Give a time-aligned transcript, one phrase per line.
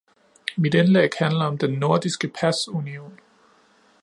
[0.55, 3.19] Mit indlæg handler om den nordiske pasunion.